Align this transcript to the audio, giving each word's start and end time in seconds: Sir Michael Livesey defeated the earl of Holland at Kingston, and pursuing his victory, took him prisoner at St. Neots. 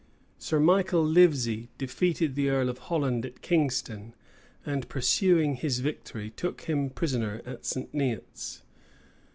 Sir 0.39 0.59
Michael 0.59 1.05
Livesey 1.05 1.69
defeated 1.77 2.33
the 2.33 2.49
earl 2.49 2.69
of 2.69 2.79
Holland 2.89 3.23
at 3.23 3.43
Kingston, 3.43 4.15
and 4.65 4.89
pursuing 4.89 5.57
his 5.57 5.77
victory, 5.79 6.31
took 6.31 6.61
him 6.61 6.89
prisoner 6.89 7.39
at 7.45 7.65
St. 7.67 7.93
Neots. 7.93 8.63